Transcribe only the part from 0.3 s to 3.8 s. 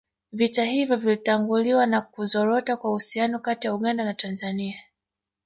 Vita hivyo vilitanguliwa na kuzorota kwa uhusiano kati ya